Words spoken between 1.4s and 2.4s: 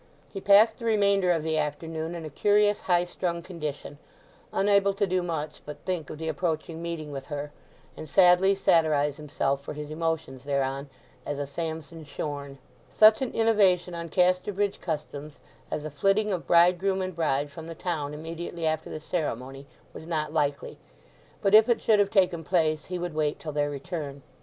the afternoon in a